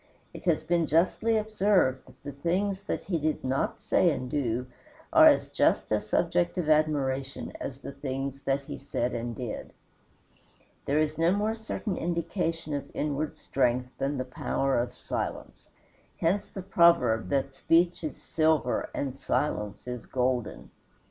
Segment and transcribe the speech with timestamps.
[0.33, 4.65] It has been justly observed that the things that he did not say and do
[5.13, 9.73] are as just a subject of admiration as the things that he said and did.
[10.85, 15.69] There is no more certain indication of inward strength than the power of silence.
[16.17, 20.71] Hence the proverb that speech is silver and silence is golden.